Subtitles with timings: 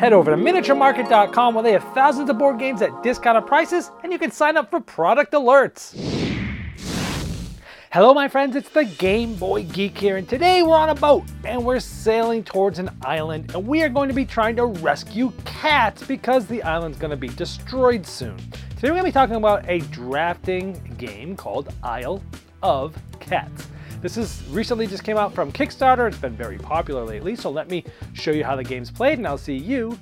[0.00, 4.10] Head over to miniaturemarket.com where they have thousands of board games at discounted prices and
[4.10, 5.92] you can sign up for product alerts.
[7.92, 11.24] Hello, my friends, it's the Game Boy Geek here, and today we're on a boat
[11.44, 15.34] and we're sailing towards an island, and we are going to be trying to rescue
[15.44, 18.38] cats because the island's going to be destroyed soon.
[18.76, 22.22] Today we're going to be talking about a drafting game called Isle
[22.62, 23.66] of Cats.
[24.00, 26.08] This is recently just came out from Kickstarter.
[26.08, 29.26] It's been very popular lately, so let me show you how the game's played, and
[29.26, 29.98] I'll see you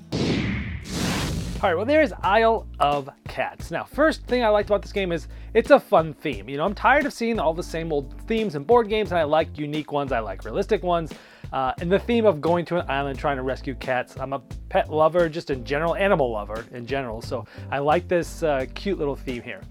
[1.61, 3.73] all right, well, there's Isle of Cats.
[3.73, 6.48] Now, first thing I liked about this game is it's a fun theme.
[6.48, 9.19] You know, I'm tired of seeing all the same old themes in board games, and
[9.19, 11.12] I like unique ones, I like realistic ones.
[11.52, 14.16] Uh, and the theme of going to an island trying to rescue cats.
[14.21, 14.38] I'm a
[14.69, 19.01] pet lover, just in general, animal lover in general, so I like this uh, cute
[19.01, 19.62] little theme here.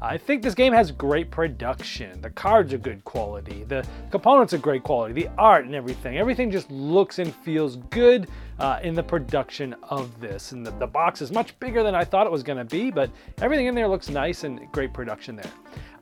[0.00, 2.20] I think this game has great production.
[2.20, 3.64] The cards are good quality.
[3.64, 5.14] The components are great quality.
[5.14, 6.18] The art and everything.
[6.18, 10.52] Everything just looks and feels good uh, in the production of this.
[10.52, 12.90] And the, the box is much bigger than I thought it was going to be,
[12.90, 15.50] but everything in there looks nice and great production there.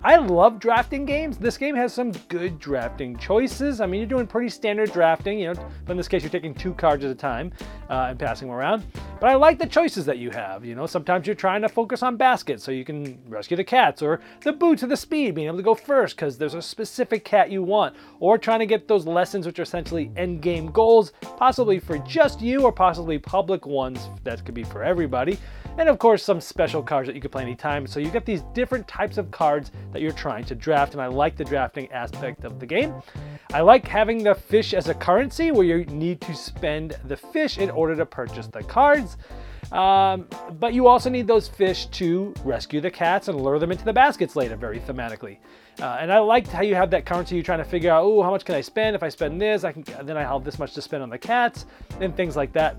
[0.06, 1.38] I love drafting games.
[1.38, 3.80] This game has some good drafting choices.
[3.80, 6.52] I mean, you're doing pretty standard drafting, you know, but in this case, you're taking
[6.52, 7.52] two cards at a time
[7.88, 8.84] uh, and passing them around.
[9.18, 10.62] But I like the choices that you have.
[10.62, 14.02] You know, sometimes you're trying to focus on baskets so you can rescue the cats,
[14.02, 17.24] or the boots or the speed, being able to go first because there's a specific
[17.24, 21.14] cat you want, or trying to get those lessons, which are essentially end game goals,
[21.39, 25.39] possibly for just you, or possibly public ones that could be for everybody
[25.78, 27.86] and of course some special cards that you can play anytime.
[27.86, 31.06] So you get these different types of cards that you're trying to draft, and I
[31.06, 32.95] like the drafting aspect of the game.
[33.53, 37.59] I like having the fish as a currency where you need to spend the fish
[37.59, 39.17] in order to purchase the cards.
[39.73, 40.27] Um,
[40.59, 43.93] but you also need those fish to rescue the cats and lure them into the
[43.93, 45.39] baskets later, very thematically.
[45.81, 47.34] Uh, and I liked how you have that currency.
[47.34, 48.95] You're trying to figure out, oh, how much can I spend?
[48.95, 51.19] If I spend this, I can then I have this much to spend on the
[51.19, 51.67] cats
[52.01, 52.77] and things like that.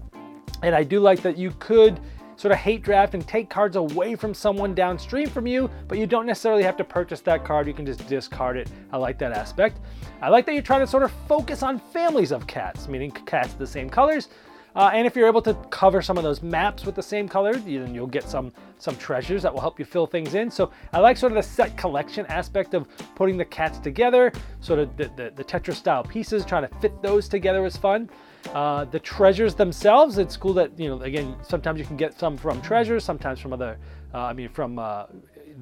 [0.64, 2.00] And I do like that you could
[2.38, 6.06] sort of hate draft and take cards away from someone downstream from you, but you
[6.06, 7.68] don't necessarily have to purchase that card.
[7.68, 8.70] You can just discard it.
[8.92, 9.80] I like that aspect.
[10.22, 13.54] I like that you're trying to sort of focus on families of cats, meaning cats
[13.54, 14.30] of the same colors.
[14.76, 17.56] Uh, and if you're able to cover some of those maps with the same color,
[17.56, 20.52] then you'll get some some treasures that will help you fill things in.
[20.52, 24.80] So I like sort of the set collection aspect of putting the cats together, sort
[24.80, 28.10] of the, the, the Tetris style pieces, trying to fit those together was fun.
[28.54, 32.38] Uh, the treasures themselves, it's cool that, you know, again, sometimes you can get some
[32.38, 33.78] from treasures, sometimes from other,
[34.14, 35.06] uh, I mean, from uh,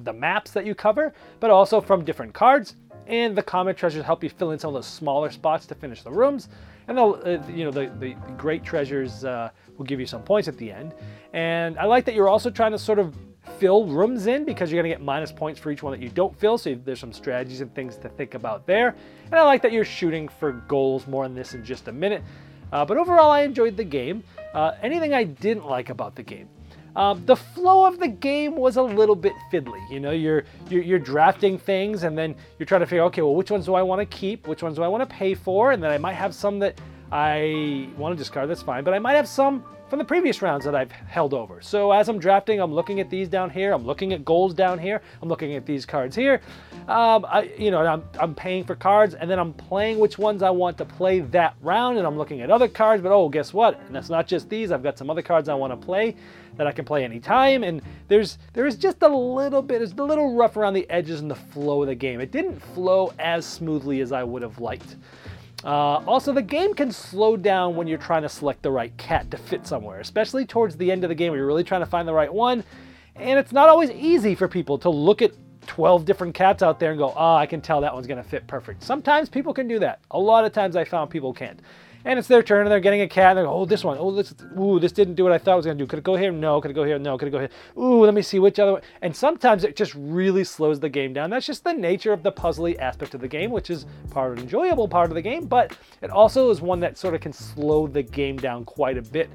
[0.02, 2.76] the maps that you cover, but also from different cards.
[3.06, 6.02] And the common treasures help you fill in some of those smaller spots to finish
[6.02, 6.48] the rooms.
[6.88, 10.56] And uh, you know, the, the great treasures uh, will give you some points at
[10.56, 10.94] the end.
[11.32, 13.14] And I like that you're also trying to sort of
[13.58, 16.08] fill rooms in because you're going to get minus points for each one that you
[16.08, 16.58] don't fill.
[16.58, 18.94] So there's some strategies and things to think about there.
[19.26, 22.22] And I like that you're shooting for goals more on this in just a minute.
[22.72, 24.24] Uh, but overall, I enjoyed the game.
[24.52, 26.48] Uh, anything I didn't like about the game?
[26.96, 29.80] Um, the flow of the game was a little bit fiddly.
[29.90, 33.34] You know, you're, you're, you're drafting things and then you're trying to figure, okay, well,
[33.34, 34.46] which ones do I want to keep?
[34.46, 35.72] Which ones do I want to pay for?
[35.72, 36.80] And then I might have some that
[37.14, 38.50] I want to discard.
[38.50, 41.62] That's fine, but I might have some from the previous rounds that I've held over.
[41.62, 43.72] So as I'm drafting, I'm looking at these down here.
[43.72, 45.00] I'm looking at goals down here.
[45.22, 46.40] I'm looking at these cards here.
[46.88, 50.42] Um, I, you know, I'm, I'm paying for cards, and then I'm playing which ones
[50.42, 53.00] I want to play that round, and I'm looking at other cards.
[53.00, 53.78] But oh, guess what?
[53.86, 54.72] And that's not just these.
[54.72, 56.16] I've got some other cards I want to play
[56.56, 57.62] that I can play anytime.
[57.62, 61.20] And there's there is just a little bit, it's a little rough around the edges
[61.20, 62.20] in the flow of the game.
[62.20, 64.96] It didn't flow as smoothly as I would have liked.
[65.64, 69.30] Uh, also, the game can slow down when you're trying to select the right cat
[69.30, 71.86] to fit somewhere, especially towards the end of the game where you're really trying to
[71.86, 72.62] find the right one.
[73.16, 75.32] And it's not always easy for people to look at
[75.66, 78.28] 12 different cats out there and go, oh, I can tell that one's going to
[78.28, 78.82] fit perfect.
[78.82, 80.00] Sometimes people can do that.
[80.10, 81.60] A lot of times I found people can't
[82.04, 83.96] and it's their turn, and they're getting a cat, And they're like, oh, this one,
[83.98, 85.86] oh, this, ooh, this didn't do what I thought it was gonna do.
[85.86, 86.30] Could it go here?
[86.32, 86.60] No.
[86.60, 86.98] Could it go here?
[86.98, 87.16] No.
[87.16, 87.50] Could it go here?
[87.78, 88.82] Ooh, let me see which other one.
[89.02, 91.30] And sometimes it just really slows the game down.
[91.30, 94.38] That's just the nature of the puzzly aspect of the game, which is part of
[94.38, 97.86] enjoyable part of the game, but it also is one that sort of can slow
[97.86, 99.30] the game down quite a bit.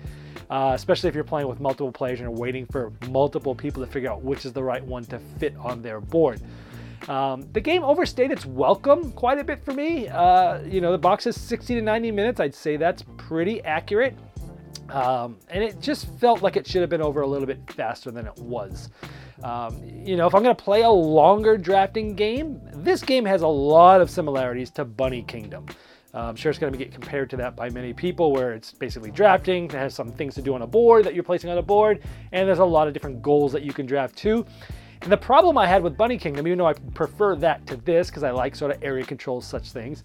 [0.50, 3.92] Uh, especially if you're playing with multiple players and you're waiting for multiple people to
[3.92, 6.42] figure out which is the right one to fit on their board.
[7.08, 10.08] Um, the game overstayed its welcome quite a bit for me.
[10.08, 12.40] Uh, you know, the box is 60 to 90 minutes.
[12.40, 14.16] I'd say that's pretty accurate.
[14.90, 18.12] Um, and it just felt like it should have been over a little bit faster
[18.12, 18.90] than it was.
[19.44, 23.42] Um, you know, if I'm going to play a longer drafting game, this game has
[23.42, 25.68] a lot of similarities to Bunny Kingdom.
[26.14, 28.74] Uh, I'm sure it's going to get compared to that by many people, where it's
[28.74, 29.66] basically drafting.
[29.66, 32.02] It has some things to do on a board that you're placing on a board,
[32.32, 34.46] and there's a lot of different goals that you can draft too.
[35.02, 38.10] And the problem I had with Bunny Kingdom, even though I prefer that to this
[38.10, 40.04] because I like sort of area controls, such things,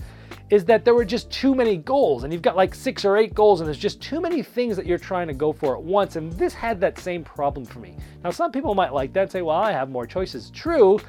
[0.50, 2.22] is that there were just too many goals.
[2.22, 4.86] And you've got like six or eight goals, and there's just too many things that
[4.86, 6.14] you're trying to go for at once.
[6.14, 7.96] And this had that same problem for me.
[8.22, 10.50] Now, some people might like that and say, well, I have more choices.
[10.50, 11.00] True.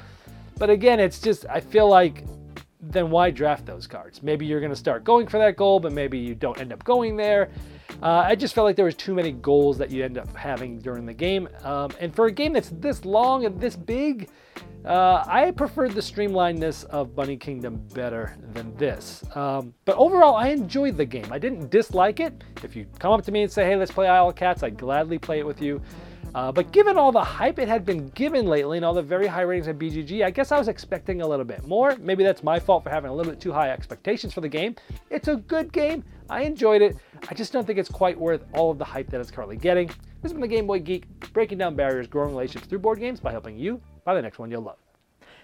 [0.58, 2.24] But again, it's just, I feel like
[2.80, 4.22] then why draft those cards?
[4.22, 6.82] Maybe you're going to start going for that goal, but maybe you don't end up
[6.82, 7.50] going there.
[8.02, 10.78] Uh, I just felt like there was too many goals that you end up having
[10.78, 11.48] during the game.
[11.62, 14.28] Um, and for a game that's this long and this big,
[14.84, 19.24] uh, I preferred the streamlinedness of Bunny Kingdom better than this.
[19.34, 21.26] Um, but overall, I enjoyed the game.
[21.32, 22.44] I didn't dislike it.
[22.62, 24.76] If you come up to me and say, hey, let's play Isle of Cats, I'd
[24.76, 25.80] gladly play it with you.
[26.36, 29.26] Uh, but given all the hype it had been given lately and all the very
[29.26, 31.96] high ratings at BGG, I guess I was expecting a little bit more.
[31.96, 34.76] Maybe that's my fault for having a little bit too high expectations for the game.
[35.08, 36.04] It's a good game.
[36.28, 36.96] I enjoyed it.
[37.28, 39.88] I just don't think it's quite worth all of the hype that it's currently getting.
[39.88, 43.18] This has been the Game Boy Geek, breaking down barriers, growing relationships through board games
[43.18, 44.78] by helping you buy the next one you'll love.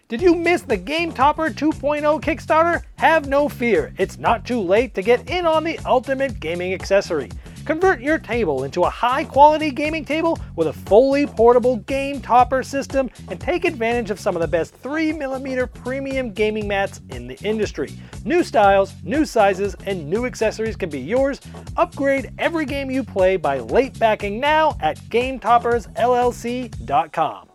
[0.07, 2.83] Did you miss the Game Topper 2.0 Kickstarter?
[2.99, 7.31] Have no fear, it's not too late to get in on the ultimate gaming accessory.
[7.65, 12.63] Convert your table into a high quality gaming table with a fully portable game topper
[12.63, 17.39] system and take advantage of some of the best 3mm premium gaming mats in the
[17.43, 17.91] industry.
[18.25, 21.41] New styles, new sizes, and new accessories can be yours.
[21.77, 27.49] Upgrade every game you play by late backing now at GameToppersLLC.com.